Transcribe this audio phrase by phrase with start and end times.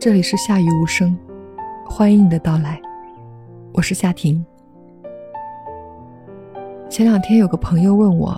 [0.00, 1.14] 这里是夏雨无声，
[1.84, 2.80] 欢迎你的到来，
[3.74, 4.42] 我是夏婷。
[6.88, 8.34] 前两天有个朋友问我，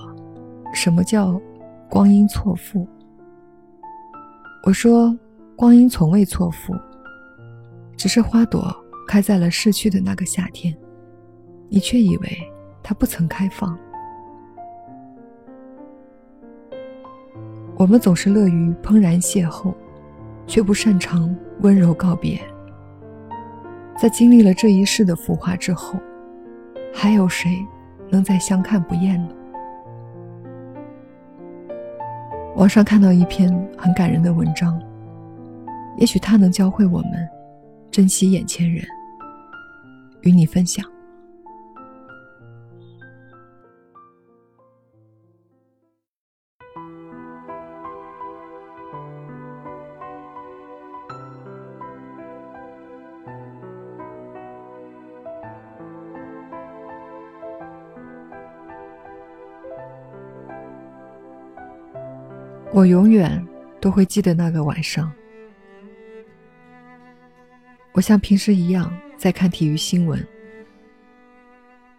[0.74, 1.40] 什么叫
[1.88, 2.84] 光阴错付？
[4.66, 5.16] 我说，
[5.54, 6.74] 光阴从未错付，
[7.96, 8.74] 只是花朵
[9.06, 10.76] 开在了逝去的那个夏天，
[11.68, 12.28] 你却以为
[12.82, 13.78] 它不曾开放。
[17.76, 19.72] 我们总是乐于怦然邂逅。
[20.46, 22.40] 却不擅长温柔告别。
[23.98, 25.98] 在经历了这一世的浮华之后，
[26.92, 27.50] 还有谁
[28.10, 29.34] 能再相看不厌呢？
[32.56, 34.80] 网上看到一篇很感人的文章，
[35.96, 37.28] 也许它能教会我们
[37.90, 38.84] 珍惜眼前人，
[40.20, 40.91] 与你分享。
[62.74, 63.46] 我永远
[63.82, 65.12] 都会记得那个晚上，
[67.92, 70.26] 我像平时一样在看体育新闻。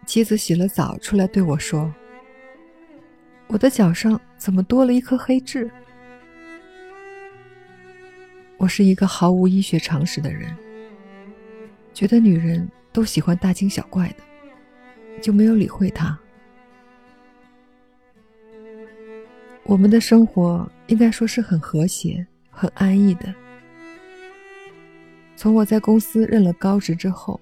[0.04, 1.94] 妻子洗了澡出来对我说
[3.46, 5.70] ：“我的脚上怎么多了一颗黑痣？”
[8.58, 10.52] 我是一个毫无医学常识的人，
[11.92, 16.18] 觉得女人都喜欢大惊小怪的，就没有理会她。
[19.66, 23.34] 我们的生活应该说是很和谐、很安逸的。
[25.36, 27.40] 从我在公司任了高职之后，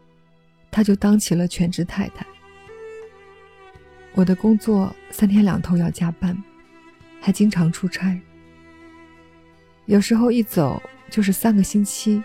[0.70, 2.24] 他就当起了全职太太。
[4.14, 6.36] 我的工作三天两头要加班，
[7.20, 8.18] 还经常出差，
[9.86, 10.80] 有时候一走
[11.10, 12.22] 就是三个星期。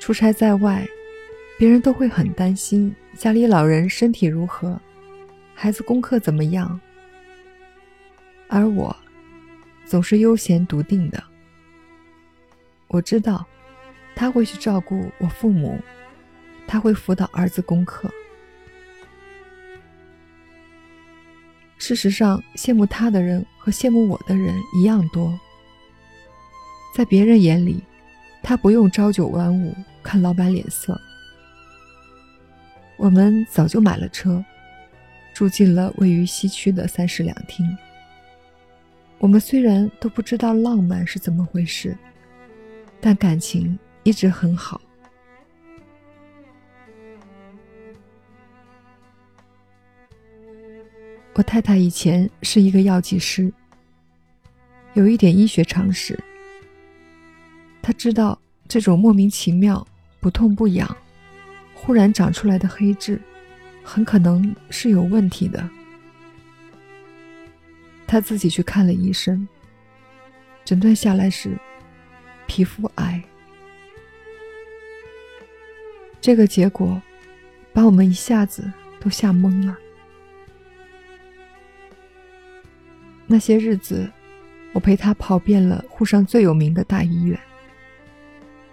[0.00, 0.84] 出差在外，
[1.56, 4.80] 别人都会很担心家里老人身体如何，
[5.54, 6.80] 孩子功课怎么样。
[8.48, 8.94] 而我，
[9.84, 11.22] 总是悠闲笃定的。
[12.88, 13.44] 我知道，
[14.14, 15.78] 他会去照顾我父母，
[16.66, 18.10] 他会辅导儿子功课。
[21.78, 25.38] 事实上，羡慕他的人和羡慕我的人一样多。
[26.94, 27.82] 在别人眼里，
[28.42, 30.98] 他不用朝九晚五看老板脸色。
[32.96, 34.42] 我们早就买了车，
[35.34, 37.76] 住进了位于西区的三室两厅。
[39.18, 41.96] 我们虽然都不知道浪漫是怎么回事，
[43.00, 44.80] 但感情一直很好。
[51.34, 53.52] 我太太以前是一个药剂师，
[54.94, 56.18] 有一点医学常识。
[57.82, 59.86] 她知道这种莫名其妙、
[60.18, 60.96] 不痛不痒、
[61.74, 63.20] 忽然长出来的黑痣，
[63.82, 65.68] 很可能是有问题的。
[68.06, 69.46] 他自己去看了医生，
[70.64, 71.58] 诊断下来是
[72.46, 73.22] 皮肤癌。
[76.20, 77.00] 这个结果
[77.72, 79.76] 把我们一下子都吓懵了。
[83.26, 84.08] 那些日子，
[84.72, 87.38] 我陪他跑遍了沪上最有名的大医院，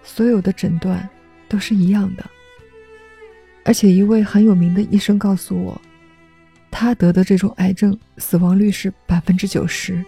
[0.04, 1.10] 所有的诊断
[1.50, 2.24] 都是一样的，
[3.66, 5.82] 而且一位很有名的医生告诉我。
[6.76, 10.04] 他得的这种癌症死亡率是百分之九十，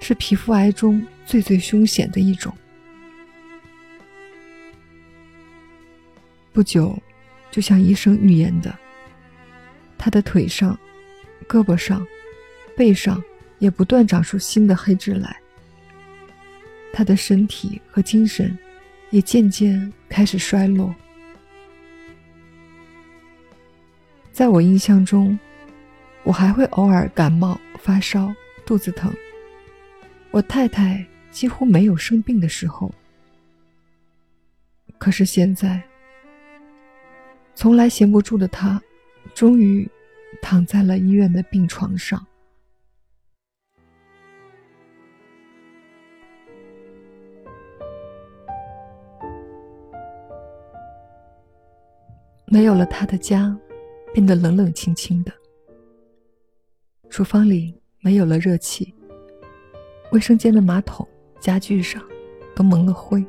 [0.00, 2.52] 是皮肤癌中最最凶险的一种。
[6.52, 7.00] 不久，
[7.52, 8.76] 就像医生预言的，
[9.96, 10.76] 他的腿上、
[11.48, 12.04] 胳膊上、
[12.76, 13.22] 背上
[13.60, 15.36] 也不断长出新的黑痣来。
[16.92, 18.58] 他的身体和精神
[19.10, 20.92] 也渐渐开始衰落。
[24.32, 25.38] 在我印象中。
[26.26, 28.34] 我还会偶尔感冒、发烧、
[28.66, 29.14] 肚子疼。
[30.32, 32.92] 我太太几乎没有生病的时候。
[34.98, 35.80] 可是现在，
[37.54, 38.82] 从来闲不住的她，
[39.34, 39.88] 终于
[40.42, 42.26] 躺在了医院的病床上。
[52.46, 53.56] 没有了她的家，
[54.12, 55.32] 变得冷冷清清的。
[57.16, 58.94] 厨房里没有了热气，
[60.12, 61.08] 卫生间的马桶、
[61.40, 62.02] 家具上
[62.54, 63.24] 都蒙了灰。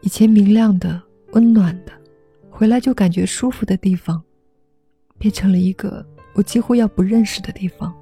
[0.00, 1.02] 以前明亮的、
[1.32, 1.90] 温暖的，
[2.48, 4.22] 回来就感觉舒服的地方，
[5.18, 7.92] 变成了一个我几乎要不认识的地方。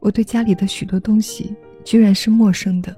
[0.00, 2.94] 我对家里的许多东西居然是陌生的。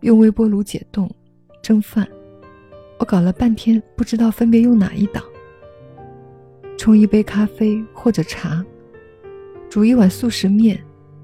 [0.00, 1.14] 用微波炉解冻、
[1.62, 2.08] 蒸饭，
[2.98, 5.22] 我搞了半天不知道分别用哪一档。
[6.76, 8.64] 冲一杯咖啡或者茶，
[9.68, 10.78] 煮一碗速食面，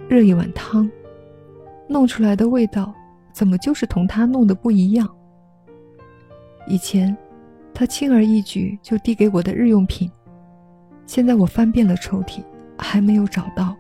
[0.09, 0.91] 热一碗汤，
[1.89, 2.93] 弄出来的味道
[3.33, 5.09] 怎么就是同他弄的不一样？
[6.67, 7.17] 以前，
[7.75, 10.11] 他轻而易举就递给我的日用品，
[11.07, 12.43] 现在我翻遍了抽屉，
[12.79, 13.77] 还没有找到。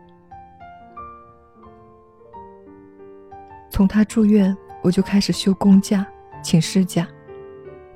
[3.70, 6.06] 从他住院，我就开始休公假、
[6.42, 7.08] 请事假，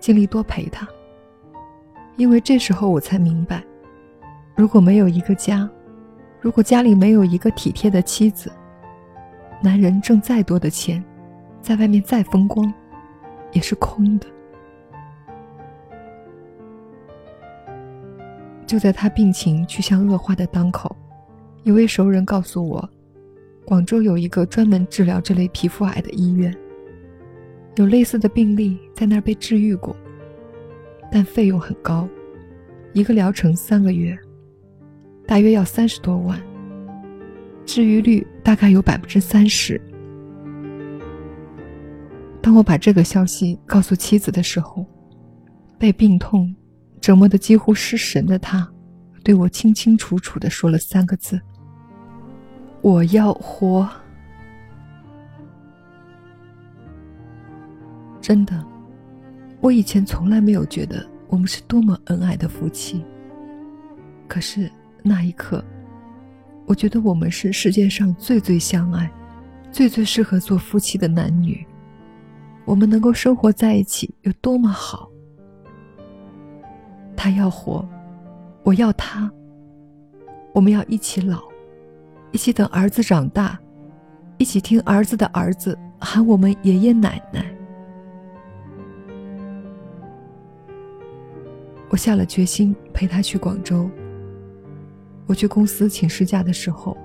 [0.00, 0.88] 尽力多陪他。
[2.16, 3.62] 因为这时候我才明白，
[4.54, 5.68] 如果没有一个家，
[6.40, 8.50] 如果家里没有一个体贴的妻子，
[9.62, 11.04] 男人挣再多的钱，
[11.60, 12.72] 在外面再风光，
[13.52, 14.26] 也是空的。
[18.66, 20.96] 就在他病情趋向恶化的当口，
[21.62, 22.88] 一位熟人告诉我，
[23.64, 26.52] 广州有一个专门治疗这类皮肤癌的医院，
[27.76, 29.94] 有类似的病例在那儿被治愈过，
[31.16, 32.06] 但费用很高，
[32.92, 34.14] 一个疗程三个月，
[35.26, 36.38] 大约要三十多万，
[37.64, 39.80] 治愈率大概有百分之三十。
[42.42, 44.84] 当我把这个消息告诉妻子的时候，
[45.78, 46.54] 被病痛。
[47.00, 48.70] 折磨得几乎失神的他，
[49.24, 51.40] 对我清清楚楚的说了三个字
[52.82, 53.88] ：“我要活。”
[58.20, 58.62] 真的，
[59.66, 63.04] 我以前从来没有觉得我们是多么恩爱的夫妻。
[64.28, 64.70] 可是
[65.02, 65.64] 那一刻，
[66.66, 69.10] 我觉得我们是世界上最最相爱、
[69.72, 71.66] 最最适合做夫妻的男女。
[72.64, 75.10] 我们能够生活在一起，有多么好！
[77.16, 77.84] 他要活，
[78.62, 79.28] 我要他。
[80.52, 81.42] 我们要一起老，
[82.30, 83.58] 一起等儿子长大，
[84.38, 87.44] 一起听儿子的儿子喊我们爷爷奶奶。
[91.88, 93.88] 我下了决心陪他去广州。
[95.26, 96.96] 我去公司请事假的时候，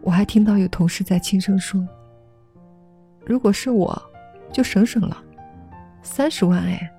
[0.00, 1.86] 我还听到有同事在轻声说
[3.24, 4.00] ：“如果是我，
[4.52, 5.16] 就省省了，
[6.02, 6.90] 三十万哎，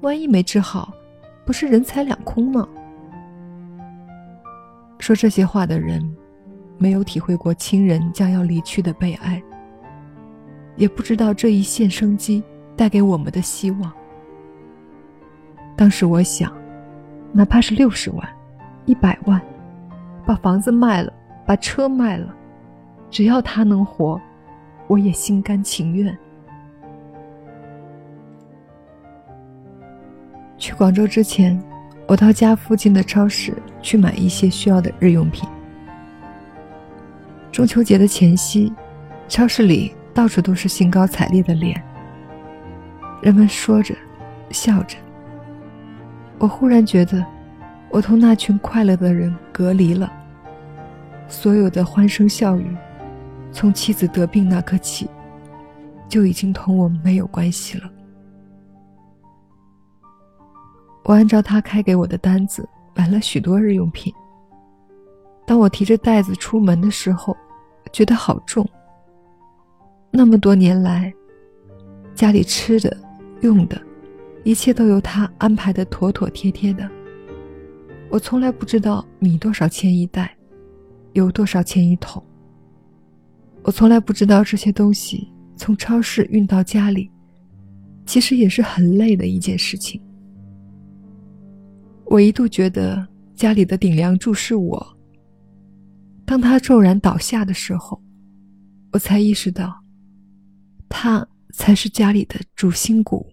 [0.00, 0.94] 万一没治好。”
[1.44, 2.68] 不是人财两空吗？
[5.00, 6.00] 说这些话的人，
[6.78, 9.42] 没有体会过亲人将要离去的悲哀，
[10.76, 12.40] 也不知道这一线生机
[12.76, 13.92] 带给我们的希望。
[15.76, 16.52] 当时我想，
[17.32, 18.28] 哪怕是六十万、
[18.84, 19.40] 一百万，
[20.26, 21.12] 把房子卖了，
[21.46, 22.34] 把车卖了，
[23.10, 24.20] 只要他能活，
[24.86, 26.16] 我也心甘情愿。
[30.58, 31.60] 去广州之前，
[32.06, 35.48] 我到家附近的超市去买一些需要的日用品。
[37.50, 38.72] 中秋节的前夕，
[39.26, 41.82] 超市里到处都是兴高采烈的脸，
[43.20, 43.94] 人们说着，
[44.50, 44.96] 笑着。
[46.42, 47.24] 我忽然觉得，
[47.88, 50.12] 我同那群快乐的人隔离了。
[51.28, 52.76] 所有的欢声笑语，
[53.52, 55.08] 从妻子得病那刻起，
[56.08, 57.88] 就已经同我没有关系了。
[61.04, 64.12] 我按照他开给我的单子买了许多日用品。
[65.46, 67.36] 当我提着袋子出门的时候，
[67.92, 68.68] 觉得好重。
[70.10, 71.14] 那么多年来，
[72.16, 72.96] 家里吃的、
[73.42, 73.80] 用的，
[74.44, 76.88] 一切都由他安排的妥妥帖帖的。
[78.10, 80.36] 我从来不知道米多少钱一袋，
[81.12, 82.22] 油多少钱一桶。
[83.62, 87.10] 我从来不知道这些东西从超市运到家里，
[88.04, 90.02] 其实也是很累的一件事情。
[92.04, 94.98] 我一度觉得家里的顶梁柱是我。
[96.26, 98.02] 当他骤然倒下的时候，
[98.92, 99.82] 我才意识到，
[100.88, 103.31] 他才是家里的主心骨。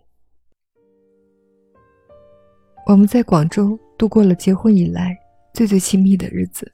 [2.90, 5.16] 我们在广州度过了结婚以来
[5.54, 6.72] 最最亲密的日子。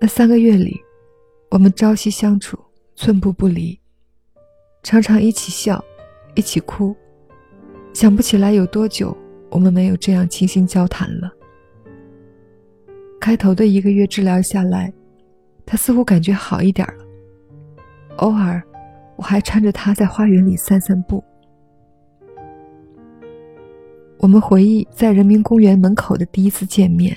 [0.00, 0.80] 那三个月里，
[1.50, 2.56] 我们朝夕相处，
[2.94, 3.76] 寸步不离，
[4.84, 5.84] 常常一起笑，
[6.36, 6.94] 一起哭，
[7.92, 9.16] 想不起来有多久。
[9.50, 11.28] 我们没有这样倾心交谈了。
[13.20, 14.92] 开头的一个月治疗下来，
[15.66, 17.04] 他似乎感觉好一点了。
[18.18, 18.62] 偶尔，
[19.16, 21.24] 我还搀着他在花园里散散步。
[24.24, 27.14] 我们回忆在人民公园门口的第一次见面，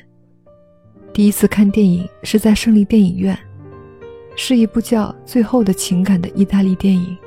[1.13, 3.39] 第一次看电影是在胜利电影院，
[4.35, 7.17] 是一部叫《最后的情感》的意大利电影。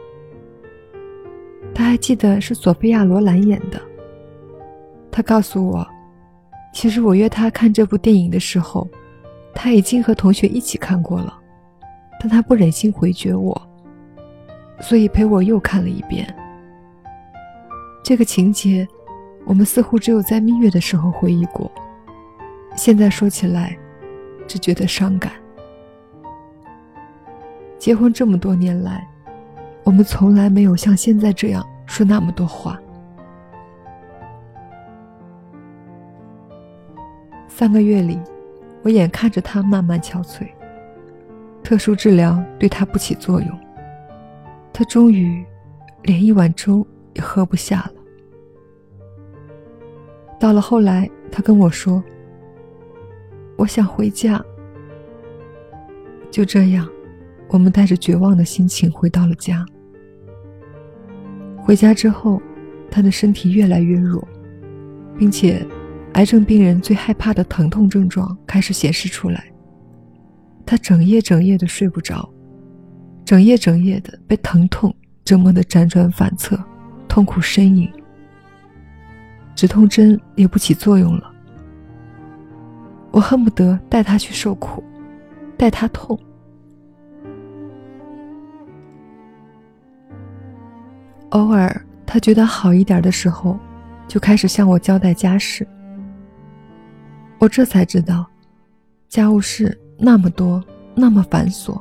[1.74, 3.80] 他还记得是索菲亚·罗兰演的。
[5.10, 5.88] 他告诉我，
[6.74, 8.86] 其实我约他看这部电影的时候，
[9.54, 11.34] 他已经和同学一起看过了，
[12.20, 13.58] 但他不忍心回绝我，
[14.78, 16.28] 所以陪我又看了一遍。
[18.04, 18.86] 这个情节，
[19.50, 21.68] 我们似乎只有在蜜月的时候回忆过，
[22.76, 23.76] 现在说起来，
[24.46, 25.32] 只觉得伤感。
[27.76, 29.04] 结婚这么多年来，
[29.82, 32.80] 我们从来没有像现在这样说那么多话。
[37.48, 38.20] 三个月里，
[38.82, 40.46] 我眼看着他慢慢憔悴，
[41.64, 43.60] 特殊治疗对他不起作用，
[44.72, 45.44] 他终于
[46.04, 47.99] 连一碗粥也喝不下了。
[50.40, 52.02] 到了后来，他跟我说
[53.56, 54.44] ：“我想回家。”
[56.32, 56.88] 就这样，
[57.48, 59.64] 我们带着绝望的心情回到了家。
[61.58, 62.42] 回家之后，
[62.90, 64.26] 他的身体越来越弱，
[65.16, 65.64] 并且。
[66.14, 69.44] 癌症病人最害怕的疼痛症状开始显示出来。
[70.66, 72.28] 他整夜整夜的睡不着，
[73.24, 74.92] 整夜整夜的被疼痛
[75.24, 76.58] 折磨的辗转反侧，
[77.06, 77.88] 痛苦呻吟。
[79.60, 81.30] 止痛针也不起作用了。
[83.10, 84.82] 我恨不得带他去受苦，
[85.58, 86.18] 带他痛。
[91.32, 93.58] 偶尔他觉得好一点的时候，
[94.08, 95.68] 就开始向我交代家事。
[97.38, 98.24] 我这才知道，
[99.10, 100.64] 家务事那么多，
[100.94, 101.78] 那么繁琐。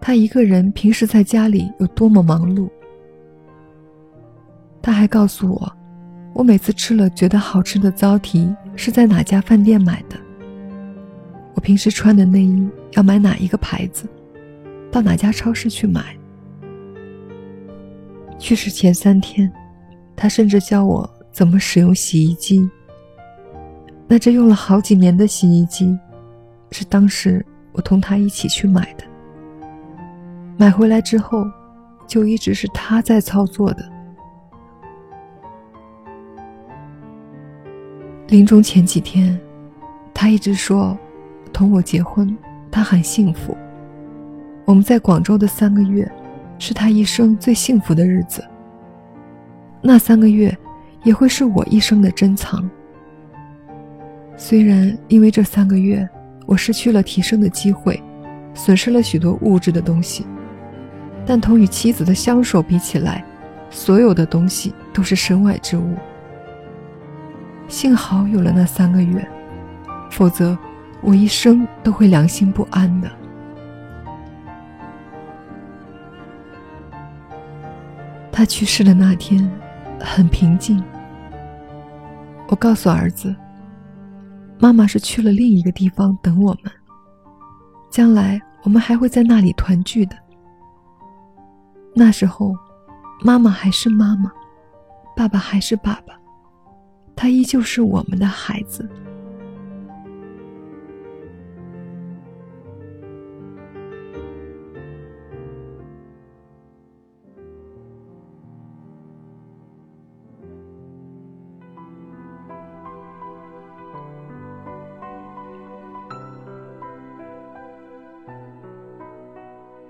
[0.00, 2.70] 他一个人平时在家里有多么忙碌。
[4.80, 5.76] 他还告诉我，
[6.34, 10.16] 我每次吃了觉得好吃的糟蹄是在哪家饭店买的。
[11.54, 14.08] 我平时穿的内衣要买哪一个牌子，
[14.90, 16.16] 到哪家超市去买。
[18.38, 19.52] 去世前三天，
[20.16, 22.68] 他甚至教我怎么使用洗衣机。
[24.08, 25.96] 那这用了好几年的洗衣机，
[26.70, 29.04] 是当时我同他一起去买的。
[30.56, 31.44] 买回来之后，
[32.08, 33.91] 就一直是他在操作的。
[38.32, 39.38] 临终前几天，
[40.14, 40.96] 他一直说，
[41.52, 42.34] 同我结婚，
[42.70, 43.54] 他很幸福。
[44.64, 46.10] 我们在广州的三个月，
[46.58, 48.42] 是他一生最幸福的日子。
[49.82, 50.56] 那三个月，
[51.04, 52.66] 也会是我一生的珍藏。
[54.34, 56.08] 虽然因为这三个月，
[56.46, 58.02] 我失去了提升的机会，
[58.54, 60.24] 损失了许多物质的东西，
[61.26, 63.22] 但同与妻子的相守比起来，
[63.68, 65.96] 所有的东西都是身外之物。
[67.72, 69.26] 幸好有了那三个月，
[70.10, 70.56] 否则
[71.00, 73.10] 我一生都会良心不安的。
[78.30, 79.50] 他去世的那天，
[79.98, 80.84] 很平静。
[82.48, 83.34] 我告诉儿子。
[84.58, 86.70] 妈妈是去了另一个地方等我们。
[87.90, 90.16] 将来我们还会在那里团聚的。
[91.94, 92.54] 那时候，
[93.22, 94.30] 妈妈还是妈妈，
[95.16, 96.14] 爸爸还是爸爸，
[97.14, 98.88] 他依旧是我们的孩子。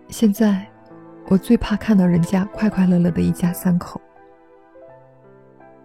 [0.09, 0.71] 现在，
[1.27, 4.01] 我最怕看到人家快快乐乐的一家三口。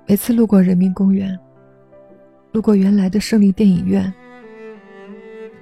[0.10, 1.38] 每次路过人民公园，
[2.54, 4.12] 路过原来的胜利电影院，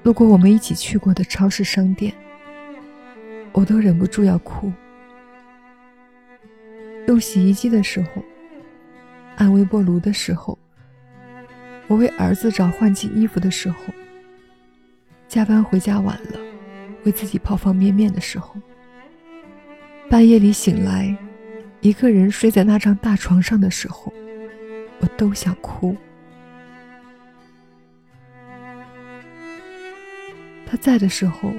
[0.03, 2.13] 路过我们一起去过的超市商店，
[3.53, 4.71] 我都忍不住要哭。
[7.07, 8.23] 用洗衣机的时候，
[9.37, 10.55] 按微波炉的时候，
[11.87, 13.77] 我为儿子找换季衣服的时候，
[15.27, 16.39] 加班回家晚了。
[17.03, 18.61] 为自己泡方便面的时候，
[20.07, 21.17] 半夜里醒来，
[21.81, 24.13] 一个人睡在那张大床上的时候，
[24.99, 25.95] 我都想哭。
[30.65, 31.53] 他在的时候，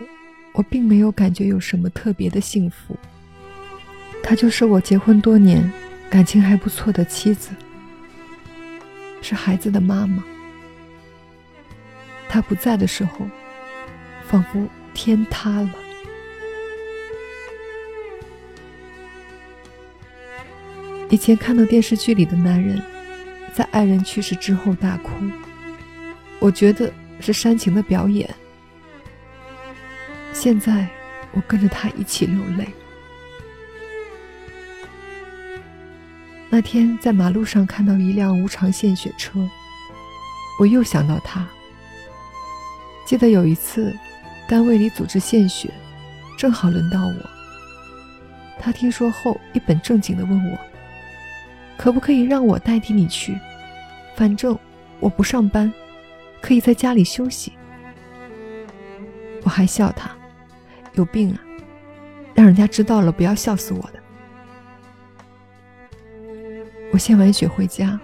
[0.53, 2.97] 我并没有感觉有什么特别的幸福。
[4.23, 5.73] 她就是我结婚多年、
[6.11, 7.51] 感情还不错的妻子，
[9.23, 10.25] 是孩子的妈妈。
[12.29, 13.29] 她不在的时候，
[14.29, 14.69] 仿佛……
[14.99, 15.71] 天塌了。
[21.11, 22.83] 以前看到电视剧里的男人，
[23.57, 25.11] 在爱人去世之后大哭，
[26.39, 28.29] 我觉得是煽情的表演。
[30.35, 30.87] 现在，
[31.33, 32.69] 我跟着他一起流泪。
[36.51, 39.49] 那天在马路上看到一辆无偿献血车，
[40.61, 41.49] 我又想到他。
[43.07, 43.97] 记得有一次。
[44.49, 45.69] 单位里组织献血，
[46.39, 47.15] 正好轮到我。
[48.61, 50.57] 他听说后，一本正经地问我
[51.79, 53.39] ：“可不可以让我代替你去？
[54.15, 54.59] 反正
[54.99, 55.73] 我不上班，
[56.41, 57.53] 可以在家里休息。”
[59.45, 60.11] 我还笑他
[60.95, 61.41] ：“有病啊！
[62.35, 64.01] 让人家知道了，不要笑死我的。”
[66.93, 68.01] 我献完血回家，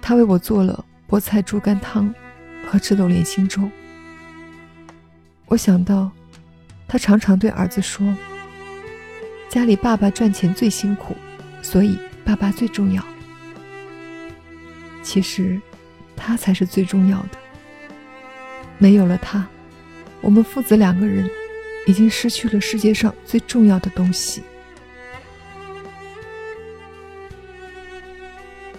[0.00, 2.14] 他为我做了菠菜猪肝汤
[2.66, 3.68] 和赤豆莲心粥。
[5.46, 6.10] 我想到，
[6.86, 8.06] 他常常对儿子说。
[9.48, 11.16] 家里爸爸赚钱最辛苦，
[11.62, 13.02] 所以爸爸最重要。
[15.02, 15.58] 其实，
[16.14, 17.30] 他才是最重要的。
[18.76, 19.46] 没有了他，
[20.20, 21.26] 我们父子两个人
[21.86, 24.42] 已经失去了世界上最重要的东西。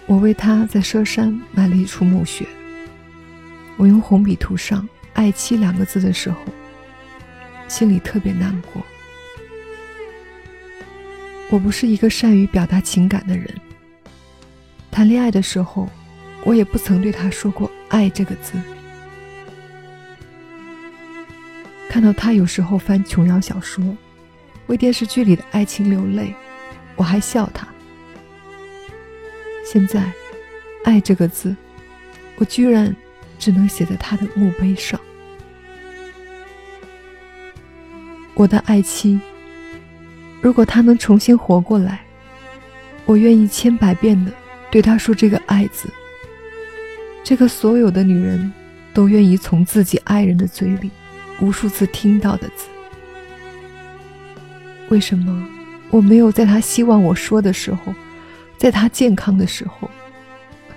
[0.06, 2.46] 我为他在佘山买了一处墓穴。
[3.76, 6.38] 我用红笔涂上“爱妻”两个字的时候，
[7.66, 8.80] 心里特别难过。
[11.50, 13.52] 我不是一个善于表达情感的人。
[14.90, 15.88] 谈恋爱的时候，
[16.44, 18.52] 我也不曾对他说过“爱”这个字。
[21.88, 23.84] 看到他有时候翻琼瑶小说，
[24.68, 26.32] 为电视剧里的爱情流泪，
[26.94, 27.66] 我还笑他。
[29.66, 30.08] 现在
[30.84, 31.54] ，“爱”这个字，
[32.36, 32.94] 我居然
[33.40, 35.00] 只能写在他的墓碑上。
[38.34, 39.18] 我的爱妻。
[40.40, 42.00] 如果他能重新活过来，
[43.04, 44.32] 我愿意千百遍的
[44.70, 45.88] 对他说这个“爱”字，
[47.22, 48.52] 这个所有的女人
[48.94, 50.90] 都愿意从自己爱人的嘴里
[51.40, 52.66] 无数次听到的字。
[54.88, 55.46] 为什么
[55.90, 57.94] 我没有在他希望我说的时候，
[58.56, 59.90] 在他健康的时候，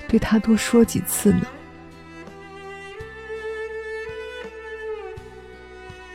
[0.07, 1.41] 对他多说几次呢？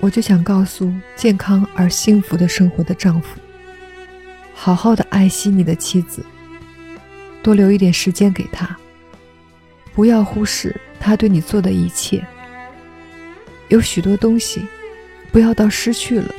[0.00, 3.38] 我就想告诉健康而幸福的生活的丈夫，
[4.54, 6.24] 好好的爱惜你的妻子，
[7.42, 8.76] 多留一点时间给她，
[9.94, 12.24] 不要忽视她对你做的一切。
[13.68, 14.64] 有许多东西，
[15.32, 16.32] 不要到失去了，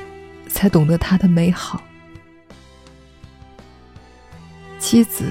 [0.48, 1.84] 才懂得它的美好。
[4.80, 5.26] 妻子，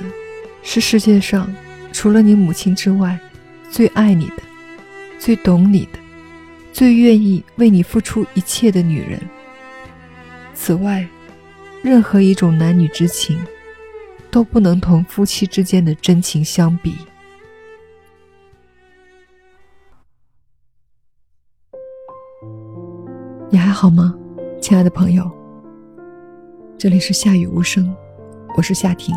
[0.62, 1.52] 是世界上
[1.92, 3.18] 除了你母亲之外，
[3.70, 4.42] 最爱你的，
[5.18, 5.98] 最懂你的。
[6.78, 9.20] 最愿意为你付出一切的女人。
[10.54, 11.04] 此外，
[11.82, 13.36] 任何一种男女之情，
[14.30, 16.94] 都不能同夫妻之间的真情相比。
[23.50, 24.14] 你还好吗，
[24.60, 25.28] 亲爱的朋友？
[26.78, 27.92] 这里是夏雨无声，
[28.56, 29.12] 我是夏婷。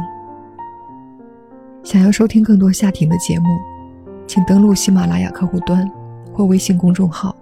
[1.84, 3.60] 想要收听更多夏婷的节目，
[4.26, 5.88] 请登录喜马拉雅客户端
[6.34, 7.36] 或微信公众号。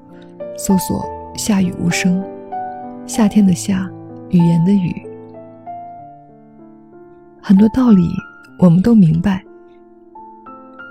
[0.59, 2.21] 搜索“夏雨无声”，
[3.07, 3.89] 夏天的夏，
[4.27, 4.93] 语言的语。
[7.41, 8.09] 很多道理
[8.59, 9.41] 我们都明白，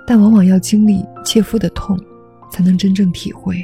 [0.07, 1.95] 但往往要经历切肤的痛，
[2.49, 3.63] 才能真正体会。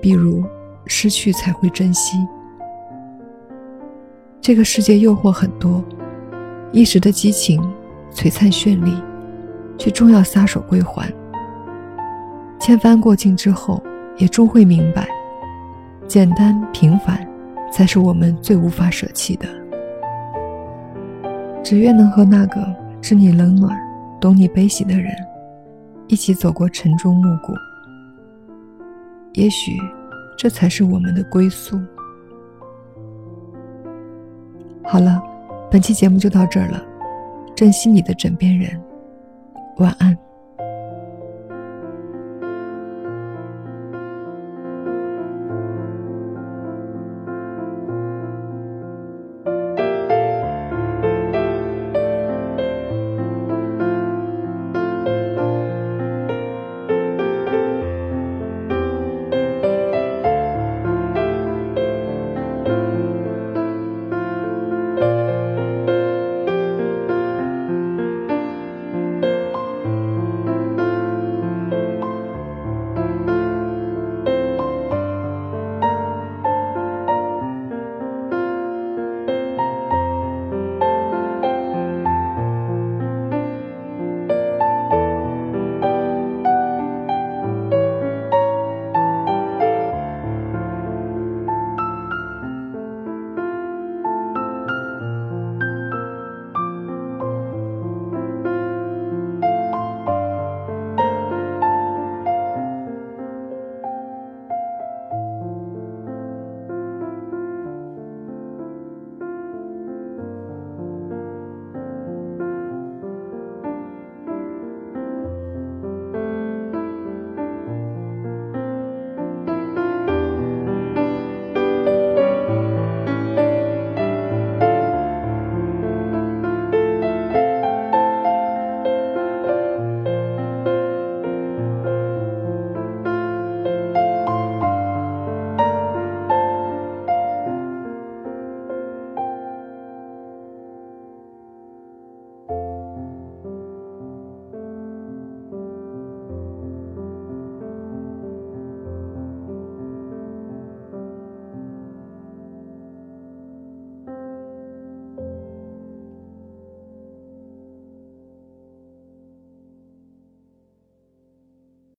[0.00, 0.42] 比如，
[0.86, 2.16] 失去才会珍惜。
[4.40, 5.84] 这个世界诱惑很多，
[6.72, 7.60] 一时的激情
[8.10, 8.96] 璀璨绚丽，
[9.76, 11.12] 却终要撒手归还。
[12.58, 13.82] 千帆过尽之后。
[14.18, 15.08] 也终会明白，
[16.06, 17.26] 简单平凡，
[17.72, 19.46] 才是我们最无法舍弃的。
[21.62, 22.66] 只愿能和那个
[23.00, 23.78] 知你冷暖、
[24.20, 25.12] 懂你悲喜的人，
[26.06, 27.52] 一起走过晨钟暮鼓。
[29.34, 29.78] 也许，
[30.36, 31.78] 这才是我们的归宿。
[34.82, 35.22] 好了，
[35.70, 36.82] 本期节目就到这儿了。
[37.54, 38.80] 珍惜你的枕边人，
[39.76, 40.16] 晚安。